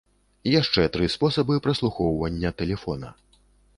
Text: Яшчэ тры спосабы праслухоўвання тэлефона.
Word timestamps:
Яшчэ 0.59 0.85
тры 0.95 1.09
спосабы 1.15 1.59
праслухоўвання 1.67 2.49
тэлефона. 2.63 3.13